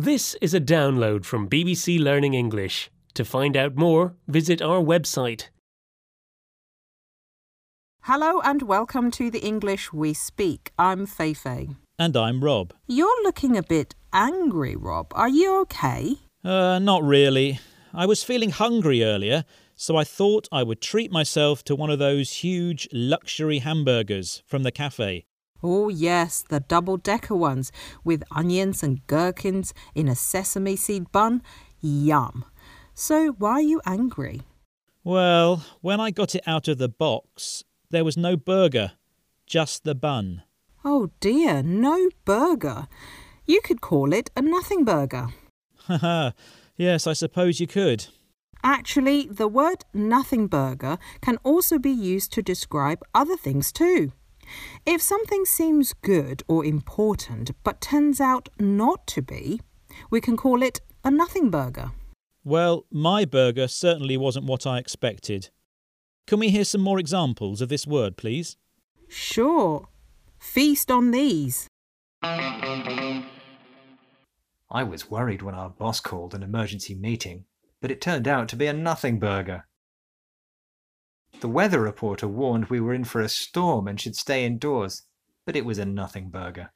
This 0.00 0.34
is 0.40 0.54
a 0.54 0.62
download 0.62 1.26
from 1.26 1.46
BBC 1.46 2.02
Learning 2.02 2.32
English. 2.32 2.90
To 3.12 3.22
find 3.22 3.54
out 3.54 3.76
more, 3.76 4.14
visit 4.26 4.62
our 4.62 4.80
website. 4.80 5.50
Hello 8.04 8.40
and 8.40 8.62
welcome 8.62 9.10
to 9.10 9.30
the 9.30 9.40
English 9.40 9.92
We 9.92 10.14
Speak. 10.14 10.72
I'm 10.78 11.06
Feifei. 11.06 11.76
And 11.98 12.16
I'm 12.16 12.42
Rob. 12.42 12.72
You're 12.86 13.22
looking 13.24 13.58
a 13.58 13.62
bit 13.62 13.94
angry, 14.10 14.74
Rob. 14.74 15.12
Are 15.14 15.28
you 15.28 15.60
okay? 15.64 16.16
Uh, 16.42 16.78
not 16.78 17.02
really. 17.02 17.60
I 17.92 18.06
was 18.06 18.24
feeling 18.24 18.52
hungry 18.52 19.04
earlier, 19.04 19.44
so 19.76 19.96
I 19.96 20.04
thought 20.04 20.48
I 20.50 20.62
would 20.62 20.80
treat 20.80 21.12
myself 21.12 21.62
to 21.64 21.76
one 21.76 21.90
of 21.90 21.98
those 21.98 22.42
huge 22.42 22.88
luxury 22.90 23.58
hamburgers 23.58 24.42
from 24.46 24.62
the 24.62 24.72
cafe. 24.72 25.26
Oh, 25.62 25.88
yes, 25.88 26.42
the 26.48 26.60
double 26.60 26.96
decker 26.96 27.34
ones 27.34 27.70
with 28.04 28.22
onions 28.30 28.82
and 28.82 29.06
gherkins 29.06 29.74
in 29.94 30.08
a 30.08 30.14
sesame 30.14 30.76
seed 30.76 31.12
bun. 31.12 31.42
Yum. 31.80 32.44
So, 32.94 33.28
why 33.38 33.52
are 33.52 33.60
you 33.62 33.80
angry? 33.86 34.42
Well, 35.02 35.64
when 35.80 36.00
I 36.00 36.10
got 36.10 36.34
it 36.34 36.42
out 36.46 36.68
of 36.68 36.78
the 36.78 36.88
box, 36.88 37.64
there 37.90 38.04
was 38.04 38.16
no 38.16 38.36
burger, 38.36 38.92
just 39.46 39.84
the 39.84 39.94
bun. 39.94 40.42
Oh 40.84 41.10
dear, 41.20 41.62
no 41.62 42.10
burger. 42.24 42.86
You 43.46 43.60
could 43.62 43.80
call 43.80 44.12
it 44.12 44.30
a 44.36 44.42
nothing 44.42 44.84
burger. 44.84 45.28
Haha, 45.86 46.30
yes, 46.76 47.06
I 47.06 47.14
suppose 47.14 47.60
you 47.60 47.66
could. 47.66 48.06
Actually, 48.62 49.26
the 49.26 49.48
word 49.48 49.84
nothing 49.94 50.46
burger 50.46 50.98
can 51.20 51.38
also 51.38 51.78
be 51.78 51.90
used 51.90 52.32
to 52.34 52.42
describe 52.42 53.02
other 53.14 53.36
things 53.36 53.72
too. 53.72 54.12
If 54.86 55.02
something 55.02 55.44
seems 55.44 55.92
good 55.92 56.42
or 56.48 56.64
important 56.64 57.50
but 57.62 57.80
turns 57.80 58.20
out 58.20 58.48
not 58.58 59.06
to 59.08 59.22
be, 59.22 59.60
we 60.10 60.20
can 60.20 60.36
call 60.36 60.62
it 60.62 60.80
a 61.04 61.10
nothing 61.10 61.50
burger. 61.50 61.92
Well, 62.44 62.86
my 62.90 63.24
burger 63.24 63.68
certainly 63.68 64.16
wasn't 64.16 64.46
what 64.46 64.66
I 64.66 64.78
expected. 64.78 65.50
Can 66.26 66.38
we 66.38 66.50
hear 66.50 66.64
some 66.64 66.80
more 66.80 66.98
examples 66.98 67.60
of 67.60 67.68
this 67.68 67.86
word, 67.86 68.16
please? 68.16 68.56
Sure. 69.08 69.88
Feast 70.38 70.90
on 70.90 71.10
these. 71.10 71.66
I 72.22 73.24
was 74.84 75.10
worried 75.10 75.42
when 75.42 75.54
our 75.54 75.70
boss 75.70 76.00
called 76.00 76.34
an 76.34 76.42
emergency 76.42 76.94
meeting, 76.94 77.44
but 77.80 77.90
it 77.90 78.00
turned 78.00 78.28
out 78.28 78.48
to 78.48 78.56
be 78.56 78.66
a 78.66 78.72
nothing 78.72 79.18
burger. 79.18 79.66
The 81.40 81.48
weather 81.48 81.80
reporter 81.80 82.28
warned 82.28 82.66
we 82.66 82.80
were 82.80 82.92
in 82.92 83.04
for 83.04 83.22
a 83.22 83.28
storm 83.28 83.88
and 83.88 83.98
should 83.98 84.14
stay 84.14 84.44
indoors, 84.44 85.04
but 85.46 85.56
it 85.56 85.64
was 85.64 85.78
a 85.78 85.86
nothing 85.86 86.28
burger. 86.28 86.70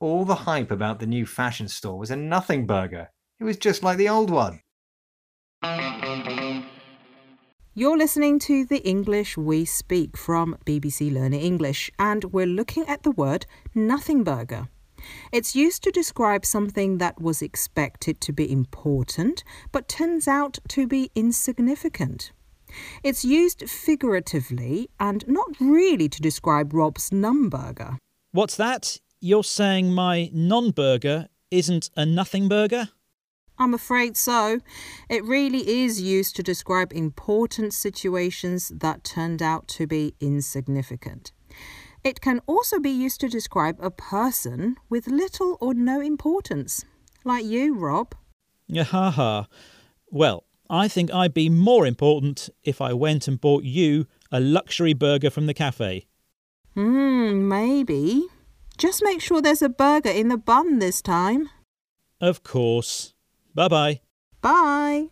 All 0.00 0.24
the 0.24 0.46
hype 0.46 0.70
about 0.70 0.98
the 0.98 1.06
new 1.06 1.26
fashion 1.26 1.68
store 1.68 1.98
was 1.98 2.10
a 2.10 2.16
nothing 2.16 2.66
burger. 2.66 3.10
It 3.38 3.44
was 3.44 3.58
just 3.58 3.82
like 3.82 3.98
the 3.98 4.08
old 4.08 4.30
one. 4.30 4.60
You're 7.74 7.98
listening 7.98 8.38
to 8.40 8.64
the 8.64 8.82
English 8.88 9.36
We 9.36 9.66
Speak 9.66 10.16
from 10.16 10.56
BBC 10.64 11.12
Learning 11.12 11.42
English, 11.42 11.90
and 11.98 12.24
we're 12.32 12.46
looking 12.46 12.86
at 12.88 13.02
the 13.02 13.10
word 13.10 13.44
nothing 13.74 14.24
burger. 14.24 14.68
It's 15.32 15.54
used 15.54 15.82
to 15.82 15.90
describe 15.90 16.46
something 16.46 16.96
that 16.96 17.20
was 17.20 17.42
expected 17.42 18.22
to 18.22 18.32
be 18.32 18.50
important 18.50 19.44
but 19.70 19.86
turns 19.86 20.26
out 20.26 20.58
to 20.68 20.86
be 20.86 21.10
insignificant. 21.14 22.32
It's 23.02 23.24
used 23.24 23.68
figuratively 23.68 24.88
and 24.98 25.26
not 25.26 25.48
really 25.60 26.08
to 26.08 26.20
describe 26.20 26.72
Rob's 26.72 27.10
numburger. 27.10 27.98
What's 28.32 28.56
that? 28.56 28.98
You're 29.20 29.44
saying 29.44 29.92
my 29.92 30.30
non 30.32 30.70
burger 30.70 31.28
isn't 31.50 31.90
a 31.96 32.04
nothing 32.04 32.48
burger? 32.48 32.90
I'm 33.58 33.72
afraid 33.72 34.16
so. 34.16 34.60
It 35.08 35.24
really 35.24 35.82
is 35.82 36.00
used 36.00 36.36
to 36.36 36.42
describe 36.42 36.92
important 36.92 37.72
situations 37.72 38.70
that 38.74 39.04
turned 39.04 39.40
out 39.40 39.66
to 39.68 39.86
be 39.86 40.14
insignificant. 40.20 41.32
It 42.04 42.20
can 42.20 42.40
also 42.46 42.78
be 42.78 42.90
used 42.90 43.20
to 43.22 43.28
describe 43.28 43.78
a 43.80 43.90
person 43.90 44.76
with 44.90 45.08
little 45.08 45.56
or 45.60 45.74
no 45.74 46.00
importance, 46.00 46.84
like 47.24 47.44
you, 47.44 47.76
Rob. 47.76 48.14
Yeah, 48.68 48.84
Ha 48.84 49.10
ha. 49.10 49.46
Well, 50.10 50.44
I 50.68 50.88
think 50.88 51.12
I'd 51.12 51.34
be 51.34 51.48
more 51.48 51.86
important 51.86 52.50
if 52.64 52.80
I 52.80 52.92
went 52.92 53.28
and 53.28 53.40
bought 53.40 53.64
you 53.64 54.06
a 54.30 54.40
luxury 54.40 54.94
burger 54.94 55.30
from 55.30 55.46
the 55.46 55.54
cafe. 55.54 56.06
Hmm, 56.74 57.48
maybe. 57.48 58.26
Just 58.76 59.02
make 59.02 59.20
sure 59.20 59.40
there's 59.40 59.62
a 59.62 59.68
burger 59.68 60.10
in 60.10 60.28
the 60.28 60.36
bun 60.36 60.78
this 60.78 61.00
time. 61.00 61.48
Of 62.20 62.42
course. 62.42 63.14
Bye 63.54 63.68
bye. 63.68 64.00
Bye. 64.42 65.08